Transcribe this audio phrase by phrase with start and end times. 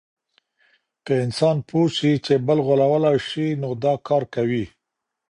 [1.05, 4.65] که انسان پوه سي چي بل غولولای سي نو دا کار کوي.